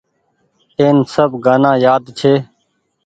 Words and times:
اين 0.79 0.97
سب 1.13 1.31
گآنآ 1.45 1.71
يآد 1.85 2.03
ڇي۔ 2.17 2.33